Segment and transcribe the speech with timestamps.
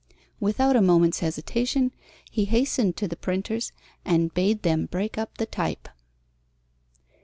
[0.39, 1.91] Without a moment's hesitation
[2.31, 3.71] he hastened to the printers
[4.03, 5.87] and bade them break up the type.